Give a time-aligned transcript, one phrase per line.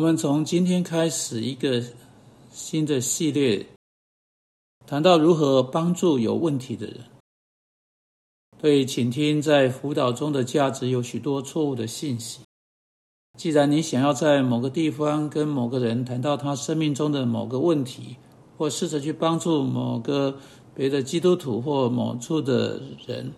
[0.00, 1.84] 我们从今天开始一个
[2.50, 3.66] 新的系列，
[4.86, 7.04] 谈到如何帮助有问题的人。
[8.58, 12.40] 对倾听在辅导中的价值有许多错误的信息。
[13.36, 18.16] 既然你想要在某个地方跟某个人谈到他生命中的某个问题，
[18.56, 20.40] 或试着去帮助某个
[20.74, 23.34] 别的基督徒或某处的人，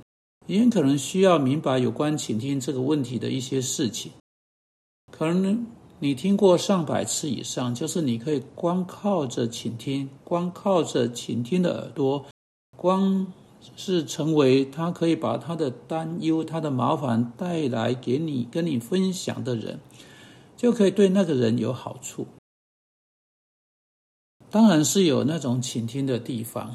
[0.46, 4.12] 你很可能需要明白有关倾听这个问题的一些事情，
[5.10, 5.66] 可能。
[6.02, 12.26] 你听过上百次以上，就是你可以光靠着倾听，光靠着倾听的耳朵，
[12.76, 13.32] 光
[13.76, 19.78] 是成为他可以把他的担忧、他的麻烦带来给你、跟你分享的人，
[20.56, 22.26] 就可以对那个人有好处。
[24.50, 26.74] 当然是有那种倾听的地方，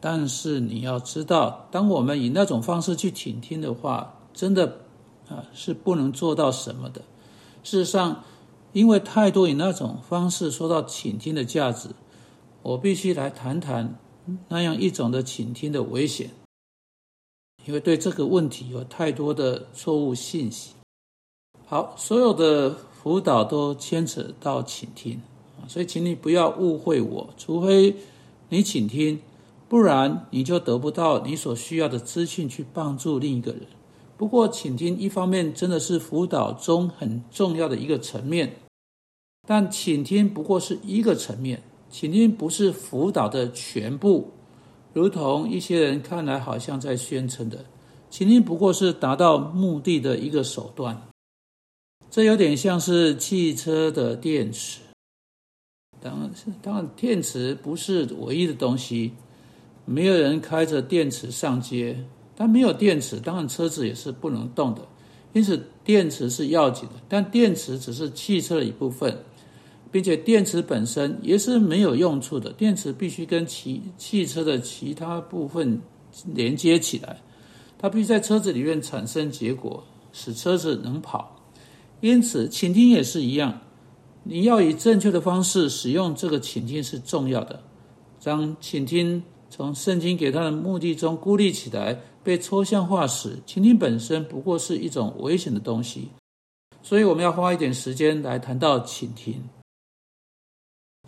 [0.00, 4.80] 但是你要知道，当我们以那种方式去倾听的话，真的
[5.30, 7.00] 啊是不能做到什么的。
[7.62, 8.22] 事实上。
[8.76, 11.88] 因为太多以那种方式说到倾听的价值，
[12.60, 13.98] 我必须来谈谈
[14.48, 16.28] 那样一种的倾听的危险。
[17.64, 20.74] 因为对这个问题有太多的错误信息。
[21.64, 25.22] 好，所有的辅导都牵扯到倾听，
[25.66, 27.30] 所以请你不要误会我。
[27.38, 27.96] 除非
[28.50, 29.18] 你倾听，
[29.70, 33.62] 不然你就得不到你所需要的资讯去帮助另一个人。
[34.18, 38.54] 不过，倾听一方面真的是辅导中很重要的一个层面。
[39.46, 44.32] 但倾听不过是一个层面，倾听不是辅导的全部，
[44.92, 47.64] 如同一些人看来好像在宣称的，
[48.10, 51.00] 倾听不过是达到目的的一个手段。
[52.10, 54.80] 这有点像是汽车的电池，
[56.00, 59.12] 当然，当然，电池不是唯一的东西，
[59.84, 64.82] 没有人开着电池上街，但没有电池，当然车子也是不能动的。
[65.32, 69.16] 因此，电池是要紧的，但电池只是汽车的一部分。
[69.96, 75.80] 并且电池本身也是没有用处的，电池必须跟其汽车的其他部分
[76.34, 77.18] 连接起来，
[77.78, 79.82] 它必须在车子里面产生结果，
[80.12, 81.34] 使车子能跑。
[82.02, 83.58] 因此，倾听也是一样，
[84.22, 87.62] 你要以正确的方式使用这个倾听是重要的。
[88.22, 96.10] 当倾听从圣经给他的目的中孤立起来，被抽象化时，倾听本身不过是一种危险的东西。
[96.82, 99.42] 所以，我们要花一点时间来谈到倾听。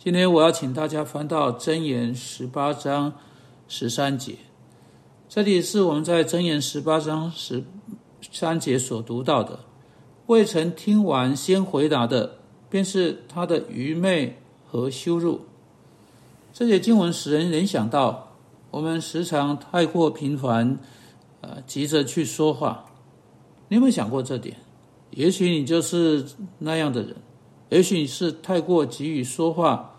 [0.01, 3.11] 今天我要请大家翻到箴言十八章
[3.67, 4.37] 十三节，
[5.27, 7.61] 这里是我们在箴言十八章十
[8.31, 9.59] 三节所读到的。
[10.27, 12.37] 未曾听完先回答的，
[12.69, 14.37] 便是他的愚昧
[14.71, 15.41] 和羞辱。
[16.53, 18.37] 这些经文使人联想到，
[18.71, 20.79] 我们时常太过频繁，
[21.41, 22.85] 呃，急着去说话。
[23.67, 24.55] 你有没有想过这点？
[25.11, 26.25] 也许你就是
[26.59, 27.13] 那样的人。
[27.69, 29.95] 也许你是太过急于说话，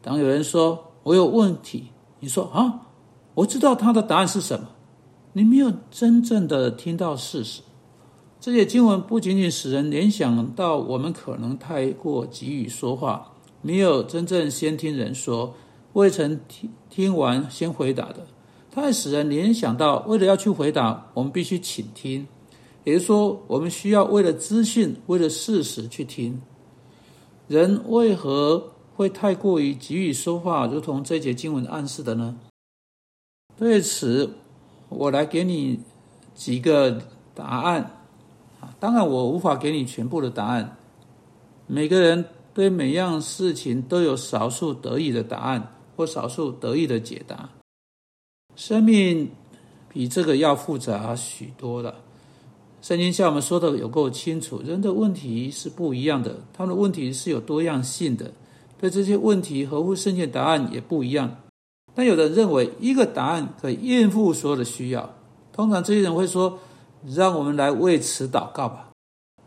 [0.00, 1.88] 当有人说我有问题，
[2.20, 2.86] 你说啊，
[3.34, 4.68] 我知道他的答案是什么，
[5.32, 7.62] 你没有真正的听到事实。
[8.40, 15.54] 这些经文不仅仅使人联想到我们可能太过急于说话，没有真正先听人说，
[15.94, 18.24] 未曾听听完先回答的，
[18.70, 22.28] 它还使人联想到，为了要去回答，我们必须倾听，
[22.84, 26.40] 也就是说，我们需要为了资讯，为了事实去听。
[27.48, 32.38] 人为何会太过于急于说话，如同这节经文暗示的呢？
[33.56, 34.30] 对此，
[34.88, 35.80] 我来给你
[36.34, 37.02] 几个
[37.34, 37.90] 答案。
[38.60, 40.76] 啊，当然我无法给你全部的答案。
[41.66, 47.48] 每个人对每样事情都有少数得意的答案，或少数得意的解答。
[48.56, 49.30] 生命
[49.88, 51.94] 比这个要复杂许多了。
[52.80, 58.30] 圣经像我们说的有够清楚，人的问题是不一样的，他们的问题是有多样性的，
[58.78, 61.36] 对这些问题合乎圣经答案也不一样。
[61.94, 65.12] 但有的认为一个答案可以应付所有的需要，
[65.52, 66.56] 通常这些人会说
[67.04, 68.90] ：“让我们来为此祷告吧，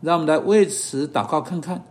[0.02, 1.82] 让我们来为此祷告看看。”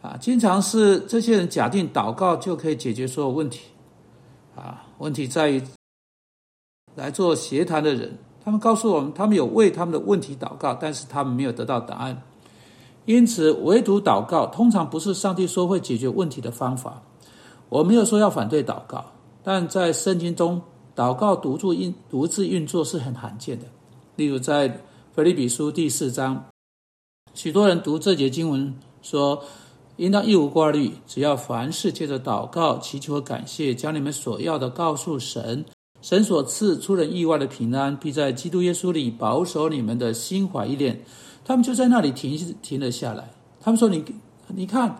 [0.00, 3.66] 啊，经常是这些人假定祷告就可以解决所有问题。
[4.56, 5.62] 啊，问题在于
[6.94, 8.16] 来做协谈的人。
[8.42, 12.22] 他们告诉我们，他们有为他们的问题祷告，但是他们没有得到答案。
[13.04, 17.02] 因此，唯独祷告通常不是上帝说会解决问题的方法。
[17.68, 19.04] 我没有说要反对祷告，
[19.42, 20.60] 但在圣经中，
[20.94, 23.64] 祷告独自运独自运作是很罕见的。
[24.16, 24.80] 例如，在
[25.14, 26.44] 腓立比书第四章，
[27.34, 29.42] 许多人读这节经文说
[29.96, 35.64] ：“应当一无挂虑，只要凡事借着祷告、祈求和感谢，将你们所要的告诉神。”
[36.02, 41.02] 神所赐出人意外的平安，必在基督耶稣里保守你们的心怀意念。
[41.44, 43.30] 他们就在那里停停了下来。
[43.60, 44.04] 他们说：“你
[44.48, 44.96] 你看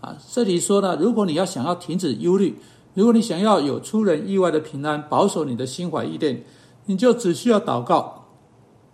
[0.00, 2.56] 啊，这里说呢，如果你要想要停止忧虑，
[2.94, 6.42] 如果你想要有出人意外的平安，保守你的心怀意念，
[6.86, 8.26] 你就只需要祷告。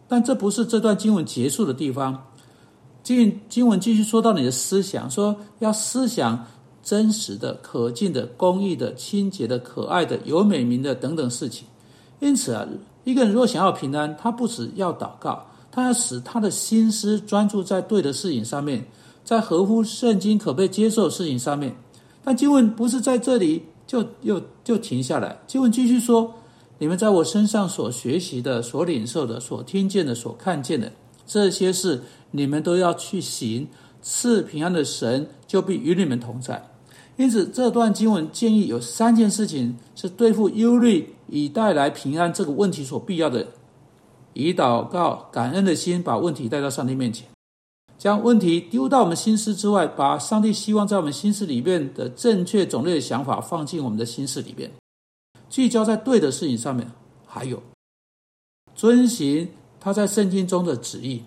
[0.08, 2.26] 但这不是这段经文结束的地方。
[3.03, 6.44] 经经文继续说到你的思想，说要思想
[6.86, 11.66] 真实的、可敬的、公益的、清洁的、可爱的、有美名的等等事情。
[12.20, 12.64] 因此啊，
[13.02, 18.86] 一个人若想要平安，他不只要祷告，他要使他的心思专注在对的事情上面，
[19.24, 21.74] 在合乎圣经可被接受的事情上面。
[22.22, 26.32] 但经文不是在这里就又就停下来，经文继续说：
[26.78, 30.92] 你们在我身上所学习的、所领受的、所听见的、所看见的
[31.26, 32.00] 这些事。
[32.30, 33.66] 你们都要去行，
[34.02, 36.62] 赐平安的神就必与你们同在。
[37.16, 43.46] 因此，这段经文建议有三件事情是对付忧虑以带来平安这个问题所必要的：
[44.34, 47.26] 以祷告、感恩的心，把问题带到上帝面前；
[47.96, 54.70] 将问题丢到我们心思之外，把上帝希望在我们心思里面的正确种类的想法放进我们的心思里面，
[55.48, 56.86] 聚焦在对的事情上面；
[57.26, 57.62] 还有
[58.74, 59.48] 遵行
[59.80, 61.22] 他在圣经中的旨意。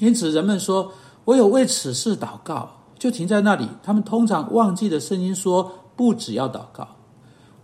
[0.00, 0.92] 因此，人们说
[1.24, 2.68] 我有为此事祷告，
[2.98, 3.68] 就停在那里。
[3.82, 6.86] 他们通常忘记了圣经说，不只要祷告，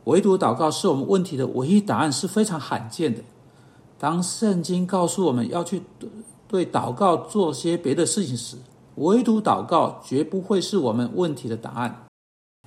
[0.04, 3.20] 唯独祷告是我们问题的唯一答案，是非常罕见的。
[3.98, 5.82] 当圣经告诉我们要去
[6.46, 8.56] 对祷告做些别的事情时，
[8.96, 12.04] 唯独祷告绝不会是我们问题的答案。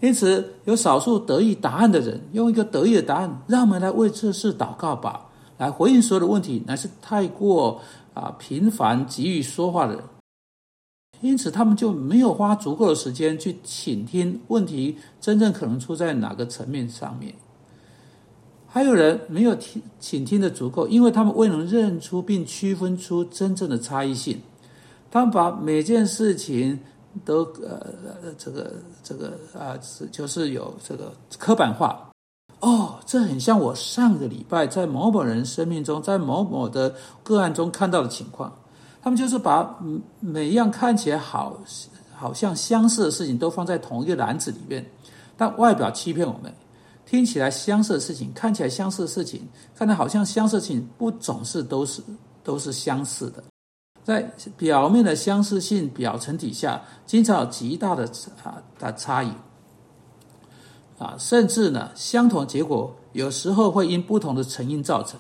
[0.02, 5.26] 因此，有少数得意答案的人，用一个得意的答案，让我们来为这事祷告吧，
[5.58, 7.80] 来回应所有的问题，乃是太过。
[8.18, 10.04] 啊，频繁急于说话的人，
[11.22, 17.34] 因此他们就没有花足够的时间去倾听问题真正可能出在哪个层面上面。
[18.68, 24.40] 还有人没有听倾听的足够，因为他们未能认出并区分出真正的差异性。
[25.10, 26.78] 他们把每件事情
[27.26, 27.82] 都呃
[28.38, 29.74] 这个这个啊，
[30.12, 32.12] 就是有这个刻板化。
[32.60, 36.94] 哦，这很像我上个礼拜在某某人生命中，在某某的
[37.24, 38.54] 个案中看到的情况。
[39.08, 39.80] 他们就是把
[40.20, 41.58] 每样看起来好
[42.14, 44.86] 好像相似的事情都放在同一个篮子里面，
[45.38, 46.54] 但外表欺骗我们。
[47.06, 52.02] 听起来相似的事情，看起来相似的事情，看来好像相似性，不总是都是
[52.44, 53.42] 都是相似的。
[54.04, 58.04] 在表面的相似性表层底下，经常有极大的
[58.44, 59.32] 啊的差异。
[61.00, 65.18] 啊，甚至呢，相同结果有时候会因不同的成因造成。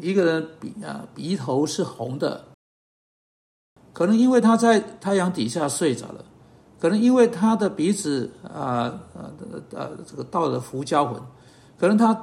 [0.00, 2.46] 一个人鼻啊鼻头是红的，
[3.98, 6.24] 可能因为他在太阳底下睡着了，
[6.78, 9.28] 可能因为他的鼻子啊呃
[9.72, 11.20] 呃这个到了浮胶纹，
[11.76, 12.16] 可能他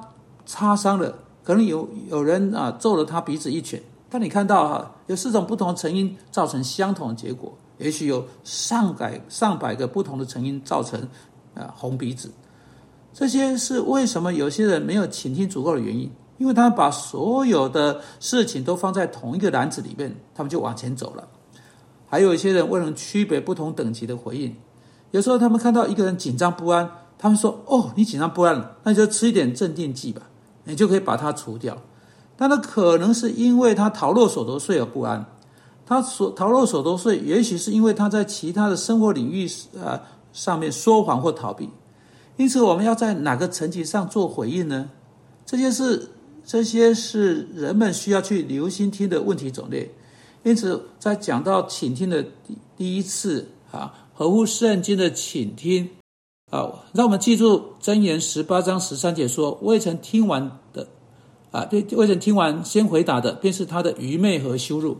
[0.45, 1.13] 擦伤了，
[1.43, 3.83] 可能有有人啊揍了他鼻子一拳。
[4.09, 10.97] 但你看到哈，有四种不同的成因造成相同的结果，也许有上百上百个不同的成因造成
[11.55, 12.31] 啊红鼻子。
[13.13, 16.09] 这些是为什么有些人没有倾听足够的原因？
[16.37, 21.27] 因为他们把所有的事情都放在同一个篮子里面，他们就往前走了。
[22.07, 24.55] 还有一些人为了区别不同等级的回应，
[25.11, 30.21] 有时候他们看到一个人紧张不安，他们说：“哦，你紧张不安了，那你就吃一点镇定剂吧，
[30.65, 31.77] 你就可以把它除掉。”
[32.37, 35.25] 但他可能是因为他逃漏所得税而不安，
[35.85, 39.49] 他所逃漏所得税，也许是因为他在其他的生活领域
[39.81, 40.01] 啊
[40.33, 41.69] 上面说谎或逃避。
[42.35, 44.89] 因此，我们要在哪个层级上做回应呢？
[45.45, 46.09] 这些是
[46.43, 49.95] 这些是人们需要去留心听的问题种类。
[50.45, 55.89] 因此，在讲到倾听的第第一次啊，合乎圣经的倾听
[56.51, 60.87] 啊，让我们记住箴言十八章十三节说：“未曾听完的
[61.49, 64.97] 啊，对，未曾听完先回答的，便是他的愚昧和羞辱。”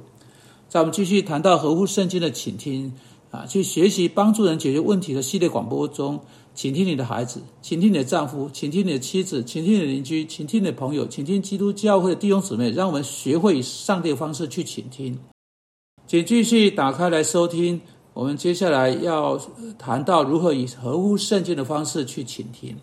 [0.68, 2.92] 在我们继续谈到合乎圣经的倾听
[3.30, 6.20] 啊，去学习帮助人解决问题的系列广播中。
[6.56, 12.72] 请听你的孩子，请听你的丈夫，请听你的妻子，请听你的邻居，请听你的朋友，请听基督教会的弟兄姊妹。
[12.72, 15.20] 让我们学会以上帝的方式去倾听。
[16.08, 17.82] 请继续打开来收听。
[18.14, 19.40] 我们接下来要
[19.78, 22.78] 谈到如何以合乎圣经的方式去倾听。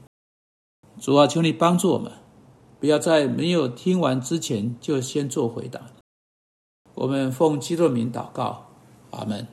[1.01, 2.13] 主啊，求你帮助我们，
[2.81, 5.81] 不要在没有听完之前就先做回答。
[6.95, 8.67] 我们奉基督名祷告，
[9.13, 9.47] 阿门。